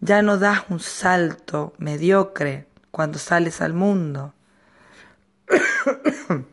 ya 0.00 0.20
no 0.20 0.36
das 0.36 0.64
un 0.68 0.80
salto 0.80 1.72
mediocre 1.78 2.66
cuando 2.90 3.18
sales 3.18 3.62
al 3.62 3.72
mundo. 3.72 4.34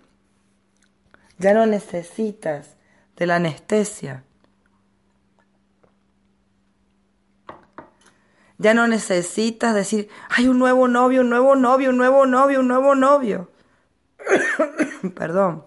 ya 1.37 1.53
no 1.53 1.65
necesitas 1.65 2.77
de 3.17 3.25
la 3.25 3.35
anestesia. 3.35 4.23
Ya 8.57 8.73
no 8.73 8.87
necesitas 8.87 9.75
decir, 9.75 10.09
hay 10.29 10.47
un 10.47 10.57
nuevo 10.57 10.87
novio, 10.87 11.21
un 11.21 11.29
nuevo 11.29 11.55
novio, 11.55 11.91
un 11.91 11.97
nuevo 11.97 12.25
novio, 12.25 12.59
un 12.59 12.67
nuevo 12.67 12.95
novio. 12.95 13.51
Perdón. 15.15 15.65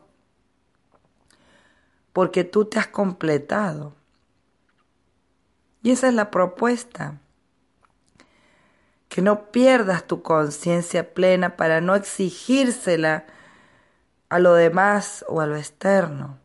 Porque 2.12 2.42
tú 2.42 2.64
te 2.64 2.80
has 2.80 2.88
completado. 2.88 3.94
Y 5.82 5.92
esa 5.92 6.08
es 6.08 6.14
la 6.14 6.30
propuesta. 6.32 7.20
Que 9.08 9.22
no 9.22 9.50
pierdas 9.50 10.06
tu 10.06 10.22
conciencia 10.22 11.14
plena 11.14 11.56
para 11.56 11.80
no 11.80 11.94
exigírsela 11.94 13.26
a 14.28 14.38
lo 14.40 14.54
demás 14.54 15.24
o 15.28 15.40
a 15.40 15.46
lo 15.46 15.56
externo. 15.56 16.38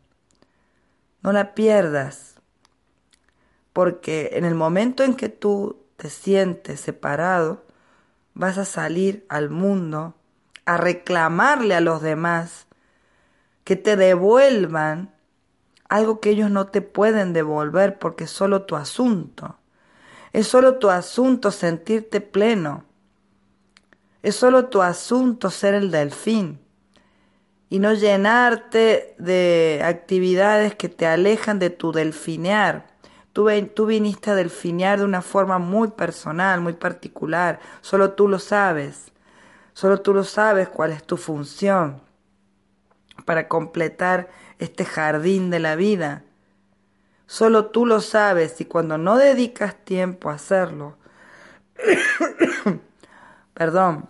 No 1.22 1.32
la 1.32 1.54
pierdas. 1.54 2.36
Porque 3.72 4.30
en 4.34 4.44
el 4.44 4.54
momento 4.54 5.02
en 5.02 5.14
que 5.14 5.28
tú 5.28 5.85
te 5.96 6.10
sientes 6.10 6.80
separado, 6.80 7.64
vas 8.34 8.58
a 8.58 8.64
salir 8.64 9.24
al 9.28 9.50
mundo 9.50 10.14
a 10.64 10.76
reclamarle 10.76 11.74
a 11.74 11.80
los 11.80 12.02
demás 12.02 12.66
que 13.64 13.76
te 13.76 13.96
devuelvan 13.96 15.14
algo 15.88 16.20
que 16.20 16.30
ellos 16.30 16.50
no 16.50 16.66
te 16.66 16.82
pueden 16.82 17.32
devolver 17.32 17.98
porque 17.98 18.24
es 18.24 18.30
solo 18.30 18.62
tu 18.62 18.76
asunto. 18.76 19.56
Es 20.32 20.48
solo 20.48 20.78
tu 20.78 20.90
asunto 20.90 21.50
sentirte 21.50 22.20
pleno. 22.20 22.84
Es 24.22 24.34
solo 24.36 24.66
tu 24.66 24.82
asunto 24.82 25.50
ser 25.50 25.74
el 25.74 25.90
delfín 25.90 26.60
y 27.68 27.78
no 27.78 27.94
llenarte 27.94 29.14
de 29.18 29.80
actividades 29.84 30.74
que 30.74 30.88
te 30.88 31.06
alejan 31.06 31.58
de 31.58 31.70
tu 31.70 31.92
delfinear 31.92 32.86
Tú, 33.36 33.84
viniste 33.84 34.30
a 34.30 34.34
delfinear 34.34 34.98
de 34.98 35.04
una 35.04 35.20
forma 35.20 35.58
muy 35.58 35.88
personal, 35.88 36.62
muy 36.62 36.72
particular. 36.72 37.60
Solo 37.82 38.12
tú 38.12 38.28
lo 38.28 38.38
sabes. 38.38 39.12
Solo 39.74 40.00
tú 40.00 40.14
lo 40.14 40.24
sabes 40.24 40.70
cuál 40.70 40.92
es 40.92 41.04
tu 41.04 41.18
función 41.18 42.00
para 43.26 43.46
completar 43.46 44.30
este 44.58 44.86
jardín 44.86 45.50
de 45.50 45.58
la 45.58 45.76
vida. 45.76 46.24
Solo 47.26 47.66
tú 47.66 47.84
lo 47.84 48.00
sabes 48.00 48.58
y 48.62 48.64
cuando 48.64 48.96
no 48.96 49.18
dedicas 49.18 49.74
tiempo 49.84 50.30
a 50.30 50.36
hacerlo, 50.36 50.96
perdón, 53.52 54.08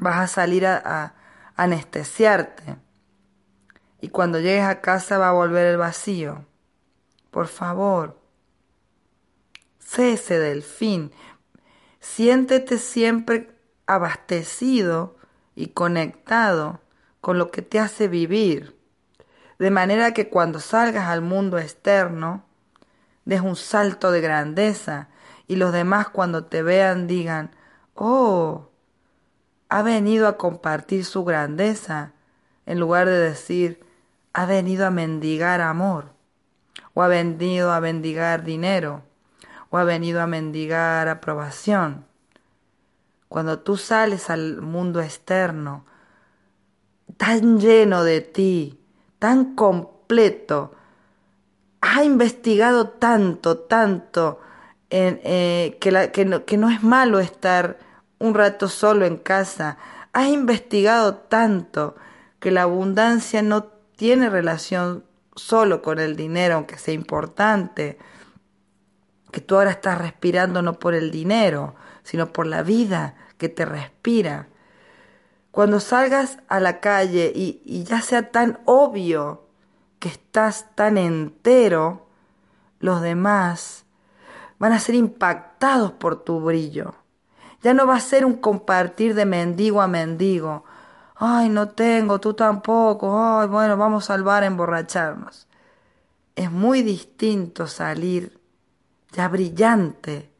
vas 0.00 0.20
a 0.20 0.26
salir 0.26 0.66
a, 0.66 0.78
a 0.82 1.14
anestesiarte. 1.54 2.78
Y 4.00 4.08
cuando 4.08 4.40
llegues 4.40 4.64
a 4.64 4.80
casa 4.80 5.18
va 5.18 5.28
a 5.28 5.32
volver 5.32 5.66
el 5.66 5.76
vacío. 5.76 6.46
Por 7.30 7.46
favor, 7.46 8.21
cese 9.92 10.38
del 10.38 10.62
fin. 10.62 11.12
Siéntete 12.00 12.78
siempre 12.78 13.54
abastecido 13.86 15.16
y 15.54 15.68
conectado 15.68 16.80
con 17.20 17.38
lo 17.38 17.50
que 17.50 17.62
te 17.62 17.78
hace 17.78 18.08
vivir, 18.08 18.76
de 19.58 19.70
manera 19.70 20.12
que 20.12 20.28
cuando 20.28 20.60
salgas 20.60 21.08
al 21.08 21.20
mundo 21.20 21.58
externo, 21.58 22.44
des 23.24 23.40
un 23.42 23.54
salto 23.54 24.10
de 24.10 24.20
grandeza 24.20 25.08
y 25.46 25.56
los 25.56 25.72
demás 25.72 26.08
cuando 26.08 26.46
te 26.46 26.62
vean 26.62 27.06
digan, 27.06 27.54
oh, 27.94 28.70
ha 29.68 29.82
venido 29.82 30.26
a 30.26 30.36
compartir 30.36 31.04
su 31.04 31.24
grandeza, 31.24 32.12
en 32.66 32.80
lugar 32.80 33.06
de 33.06 33.18
decir, 33.18 33.84
ha 34.32 34.46
venido 34.46 34.86
a 34.86 34.90
mendigar 34.90 35.60
amor 35.60 36.12
o 36.94 37.02
ha 37.02 37.08
venido 37.08 37.72
a 37.72 37.80
mendigar 37.80 38.42
dinero 38.42 39.02
o 39.72 39.78
ha 39.78 39.84
venido 39.84 40.20
a 40.20 40.26
mendigar 40.26 41.08
aprobación. 41.08 42.04
Cuando 43.28 43.60
tú 43.60 43.78
sales 43.78 44.28
al 44.28 44.60
mundo 44.60 45.00
externo, 45.00 45.86
tan 47.16 47.58
lleno 47.58 48.04
de 48.04 48.20
ti, 48.20 48.78
tan 49.18 49.54
completo, 49.54 50.74
ha 51.80 52.04
investigado 52.04 52.90
tanto, 52.90 53.60
tanto, 53.60 54.40
eh, 54.90 55.78
que, 55.80 56.24
no, 56.26 56.44
que 56.44 56.56
no 56.58 56.68
es 56.68 56.82
malo 56.82 57.18
estar 57.18 57.78
un 58.18 58.34
rato 58.34 58.68
solo 58.68 59.06
en 59.06 59.16
casa. 59.16 59.78
Has 60.12 60.28
investigado 60.28 61.14
tanto 61.14 61.96
que 62.40 62.50
la 62.50 62.62
abundancia 62.62 63.40
no 63.40 63.64
tiene 63.96 64.28
relación 64.28 65.02
solo 65.34 65.80
con 65.80 65.98
el 65.98 66.14
dinero, 66.14 66.56
aunque 66.56 66.76
sea 66.76 66.92
importante 66.92 67.98
que 69.32 69.40
tú 69.40 69.56
ahora 69.56 69.70
estás 69.70 69.98
respirando 69.98 70.62
no 70.62 70.78
por 70.78 70.94
el 70.94 71.10
dinero, 71.10 71.74
sino 72.04 72.32
por 72.32 72.46
la 72.46 72.62
vida 72.62 73.16
que 73.38 73.48
te 73.48 73.64
respira. 73.64 74.46
Cuando 75.50 75.80
salgas 75.80 76.38
a 76.48 76.60
la 76.60 76.80
calle 76.80 77.32
y, 77.34 77.82
ya 77.84 78.02
sea 78.02 78.30
tan 78.30 78.60
obvio 78.66 79.46
que 79.98 80.08
estás 80.08 80.66
tan 80.74 80.98
entero, 80.98 82.06
los 82.78 83.00
demás 83.00 83.84
van 84.58 84.72
a 84.72 84.78
ser 84.78 84.94
impactados 84.94 85.92
por 85.92 86.22
tu 86.22 86.40
brillo. 86.40 86.94
Ya 87.62 87.74
no 87.74 87.86
va 87.86 87.96
a 87.96 88.00
ser 88.00 88.26
un 88.26 88.34
compartir 88.34 89.14
de 89.14 89.24
mendigo 89.24 89.80
a 89.80 89.88
mendigo. 89.88 90.64
Ay, 91.16 91.48
no 91.48 91.68
tengo, 91.68 92.20
tú 92.20 92.34
tampoco. 92.34 93.18
Ay, 93.18 93.48
bueno, 93.48 93.76
vamos 93.76 94.10
al 94.10 94.24
bar 94.24 94.42
a 94.42 94.46
emborracharnos. 94.46 95.48
Es 96.34 96.50
muy 96.50 96.82
distinto 96.82 97.66
salir 97.66 98.41
ya 99.12 99.28
brillante, 99.28 100.30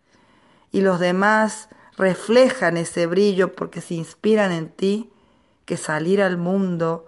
y 0.70 0.80
los 0.80 0.98
demás 0.98 1.68
reflejan 1.96 2.76
ese 2.76 3.06
brillo 3.06 3.54
porque 3.54 3.80
se 3.80 3.94
inspiran 3.94 4.50
en 4.52 4.68
ti, 4.70 5.12
que 5.64 5.76
salir 5.76 6.22
al 6.22 6.38
mundo 6.38 7.06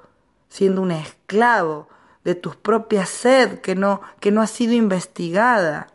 siendo 0.49 0.83
un 0.83 0.93
esclavo 0.93 1.89
de 2.23 2.35
tu 2.35 2.51
propia 2.51 3.07
sed 3.07 3.61
que 3.61 3.75
no, 3.75 4.01
que 4.21 4.31
no 4.31 4.41
ha 4.41 4.47
sido 4.47 4.73
investigada. 4.75 5.89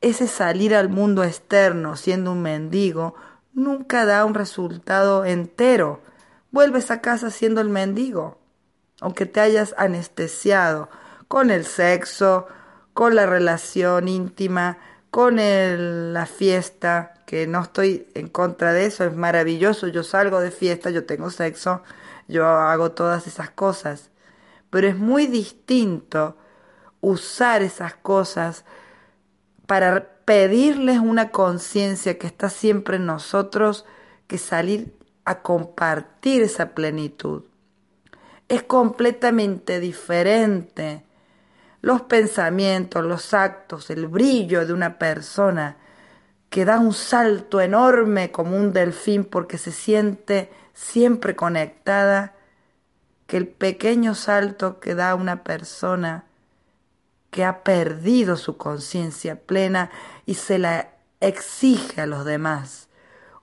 Ese 0.00 0.28
salir 0.28 0.74
al 0.74 0.88
mundo 0.88 1.24
externo 1.24 1.96
siendo 1.96 2.32
un 2.32 2.42
mendigo 2.42 3.14
nunca 3.52 4.04
da 4.04 4.24
un 4.24 4.34
resultado 4.34 5.24
entero. 5.24 6.00
Vuelves 6.50 6.90
a 6.90 7.00
casa 7.00 7.30
siendo 7.30 7.60
el 7.60 7.68
mendigo, 7.68 8.38
aunque 9.00 9.26
te 9.26 9.40
hayas 9.40 9.74
anestesiado 9.76 10.88
con 11.26 11.50
el 11.50 11.64
sexo, 11.64 12.46
con 12.96 13.14
la 13.14 13.26
relación 13.26 14.08
íntima, 14.08 14.78
con 15.10 15.36
la 15.36 16.24
fiesta, 16.24 17.12
que 17.26 17.46
no 17.46 17.60
estoy 17.60 18.06
en 18.14 18.26
contra 18.28 18.72
de 18.72 18.86
eso, 18.86 19.04
es 19.04 19.14
maravilloso, 19.14 19.86
yo 19.88 20.02
salgo 20.02 20.40
de 20.40 20.50
fiesta, 20.50 20.88
yo 20.88 21.04
tengo 21.04 21.28
sexo, 21.28 21.82
yo 22.26 22.46
hago 22.46 22.92
todas 22.92 23.26
esas 23.26 23.50
cosas, 23.50 24.08
pero 24.70 24.88
es 24.88 24.96
muy 24.96 25.26
distinto 25.26 26.38
usar 27.02 27.60
esas 27.60 27.92
cosas 27.96 28.64
para 29.66 30.08
pedirles 30.24 30.98
una 30.98 31.30
conciencia 31.30 32.16
que 32.16 32.26
está 32.26 32.48
siempre 32.48 32.96
en 32.96 33.04
nosotros 33.04 33.84
que 34.26 34.38
salir 34.38 34.96
a 35.26 35.42
compartir 35.42 36.40
esa 36.40 36.70
plenitud. 36.70 37.42
Es 38.48 38.62
completamente 38.62 39.80
diferente 39.80 41.05
los 41.86 42.02
pensamientos, 42.02 43.04
los 43.04 43.32
actos, 43.32 43.90
el 43.90 44.08
brillo 44.08 44.66
de 44.66 44.72
una 44.72 44.98
persona 44.98 45.76
que 46.50 46.64
da 46.64 46.80
un 46.80 46.92
salto 46.92 47.60
enorme 47.60 48.32
como 48.32 48.56
un 48.56 48.72
delfín 48.72 49.24
porque 49.24 49.56
se 49.56 49.70
siente 49.70 50.50
siempre 50.74 51.36
conectada, 51.36 52.34
que 53.28 53.36
el 53.36 53.46
pequeño 53.46 54.16
salto 54.16 54.80
que 54.80 54.96
da 54.96 55.14
una 55.14 55.44
persona 55.44 56.24
que 57.30 57.44
ha 57.44 57.62
perdido 57.62 58.36
su 58.36 58.56
conciencia 58.56 59.36
plena 59.36 59.90
y 60.24 60.34
se 60.34 60.58
la 60.58 60.88
exige 61.20 62.00
a 62.00 62.06
los 62.06 62.24
demás, 62.24 62.88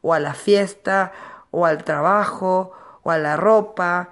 o 0.02 0.14
a 0.14 0.20
la 0.20 0.34
fiesta, 0.34 1.14
o 1.50 1.66
al 1.66 1.86
trabajo, 1.86 2.74
o 3.04 3.12
a 3.12 3.18
la 3.18 3.38
ropa, 3.38 4.10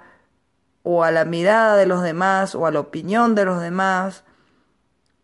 o 0.82 1.04
a 1.04 1.10
la 1.10 1.24
mirada 1.24 1.76
de 1.76 1.86
los 1.86 2.02
demás, 2.02 2.54
o 2.54 2.66
a 2.66 2.70
la 2.70 2.80
opinión 2.80 3.34
de 3.34 3.44
los 3.44 3.60
demás, 3.60 4.24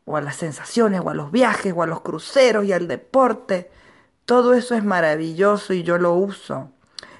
o 0.04 0.16
a 0.16 0.20
las 0.20 0.36
sensaciones, 0.36 1.00
o 1.04 1.10
a 1.10 1.14
los 1.14 1.32
viajes, 1.32 1.74
o 1.76 1.82
a 1.82 1.86
los 1.86 2.00
cruceros 2.00 2.64
y 2.64 2.72
al 2.72 2.88
deporte. 2.88 3.70
Todo 4.24 4.54
eso 4.54 4.74
es 4.74 4.84
maravilloso 4.84 5.72
y 5.74 5.82
yo 5.82 5.98
lo 5.98 6.14
uso. 6.14 6.70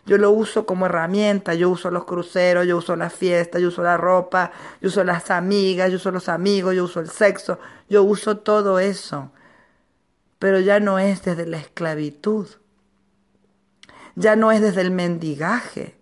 Yo 0.09 0.17
lo 0.17 0.31
uso 0.31 0.65
como 0.65 0.87
herramienta, 0.87 1.53
yo 1.53 1.69
uso 1.69 1.91
los 1.91 2.07
cruceros, 2.07 2.67
yo 2.67 2.79
uso 2.79 2.97
la 2.97 3.11
fiesta, 3.11 3.59
yo 3.59 3.69
uso 3.69 3.83
la 3.83 3.99
ropa, 3.99 4.53
yo 4.81 4.89
uso 4.89 5.05
las 5.05 5.31
amigas, 5.31 5.91
yo 5.91 5.97
uso 5.97 6.11
los 6.11 6.31
amigos, 6.31 6.75
yo 6.75 6.85
uso 6.85 7.01
el 7.01 7.11
sexo, 7.11 7.59
yo 7.91 8.03
uso 8.05 8.39
todo 8.39 8.79
eso. 8.79 9.31
Pero 10.39 10.61
ya 10.61 10.81
no 10.81 10.99
es 10.99 11.25
desde 11.25 11.45
la 11.45 11.59
esclavitud, 11.59 12.49
ya 14.15 14.35
no 14.35 14.51
es 14.51 14.63
desde 14.63 14.81
el 14.81 14.93
mendigaje, 14.93 15.98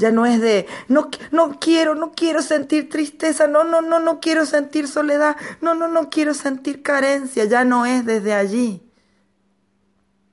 ya 0.00 0.10
no 0.10 0.26
es 0.26 0.40
de, 0.40 0.66
no, 0.88 1.10
no 1.30 1.60
quiero, 1.60 1.94
no 1.94 2.12
quiero 2.12 2.42
sentir 2.42 2.88
tristeza, 2.88 3.46
no, 3.46 3.62
no, 3.62 3.82
no, 3.82 4.00
no 4.00 4.18
quiero 4.18 4.46
sentir 4.46 4.88
soledad, 4.88 5.36
no, 5.60 5.74
no, 5.74 5.86
no 5.86 6.10
quiero 6.10 6.34
sentir 6.34 6.82
carencia, 6.82 7.44
ya 7.44 7.64
no 7.64 7.86
es 7.86 8.04
desde 8.04 8.34
allí. 8.34 8.82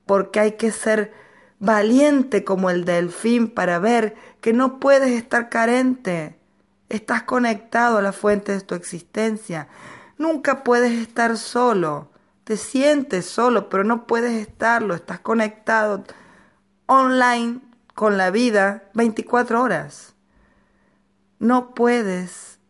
Porque 0.06 0.40
hay 0.40 0.52
que 0.52 0.72
ser 0.72 1.12
valiente 1.60 2.44
como 2.44 2.70
el 2.70 2.84
delfín 2.84 3.48
para 3.48 3.78
ver 3.78 4.16
que 4.40 4.52
no 4.52 4.80
puedes 4.80 5.10
estar 5.10 5.50
carente. 5.50 6.38
Estás 6.88 7.22
conectado 7.24 7.98
a 7.98 8.02
la 8.02 8.12
fuente 8.12 8.52
de 8.52 8.62
tu 8.62 8.74
existencia. 8.74 9.68
Nunca 10.16 10.64
puedes 10.64 10.92
estar 10.92 11.36
solo. 11.36 12.10
Te 12.44 12.56
sientes 12.56 13.26
solo, 13.26 13.68
pero 13.68 13.84
no 13.84 14.06
puedes 14.06 14.32
estarlo. 14.32 14.94
Estás 14.94 15.20
conectado 15.20 16.04
online 16.86 17.60
con 17.98 18.16
la 18.16 18.30
vida 18.30 18.84
24 18.94 19.60
horas. 19.60 20.14
No 21.40 21.74
puedes 21.74 22.60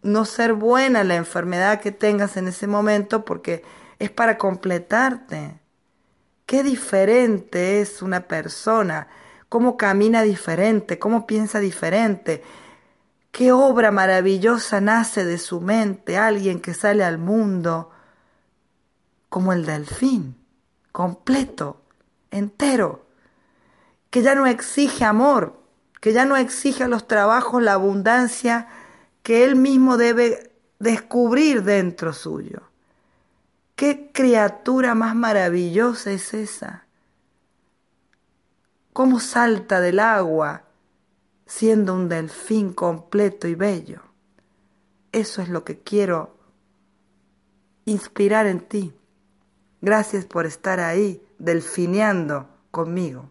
no 0.00 0.24
ser 0.24 0.52
buena 0.52 1.02
la 1.02 1.16
enfermedad 1.16 1.80
que 1.80 1.90
tengas 1.90 2.36
en 2.36 2.46
ese 2.46 2.68
momento 2.68 3.24
porque 3.24 3.64
es 3.98 4.12
para 4.12 4.38
completarte. 4.38 5.58
Qué 6.46 6.62
diferente 6.62 7.80
es 7.80 8.00
una 8.00 8.28
persona, 8.28 9.08
cómo 9.48 9.76
camina 9.76 10.22
diferente, 10.22 11.00
cómo 11.00 11.26
piensa 11.26 11.58
diferente, 11.58 12.44
qué 13.32 13.50
obra 13.50 13.90
maravillosa 13.90 14.80
nace 14.80 15.24
de 15.24 15.38
su 15.38 15.60
mente 15.60 16.16
alguien 16.16 16.60
que 16.60 16.74
sale 16.74 17.02
al 17.02 17.18
mundo 17.18 17.90
como 19.28 19.52
el 19.52 19.66
delfín, 19.66 20.36
completo, 20.92 21.82
entero, 22.30 23.09
que 24.10 24.22
ya 24.22 24.34
no 24.34 24.46
exige 24.46 25.04
amor, 25.04 25.60
que 26.00 26.12
ya 26.12 26.24
no 26.24 26.36
exige 26.36 26.88
los 26.88 27.06
trabajos, 27.06 27.62
la 27.62 27.74
abundancia 27.74 28.68
que 29.22 29.44
él 29.44 29.56
mismo 29.56 29.96
debe 29.96 30.52
descubrir 30.78 31.62
dentro 31.62 32.12
suyo. 32.12 32.62
¿Qué 33.76 34.10
criatura 34.12 34.94
más 34.94 35.14
maravillosa 35.14 36.10
es 36.10 36.34
esa? 36.34 36.84
¿Cómo 38.92 39.20
salta 39.20 39.80
del 39.80 40.00
agua 40.00 40.64
siendo 41.46 41.94
un 41.94 42.08
delfín 42.08 42.72
completo 42.72 43.46
y 43.46 43.54
bello? 43.54 44.02
Eso 45.12 45.40
es 45.42 45.48
lo 45.48 45.64
que 45.64 45.78
quiero 45.78 46.36
inspirar 47.84 48.46
en 48.46 48.60
ti. 48.60 48.92
Gracias 49.80 50.24
por 50.24 50.44
estar 50.46 50.80
ahí, 50.80 51.22
delfineando 51.38 52.48
conmigo. 52.70 53.30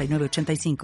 85 0.07 0.77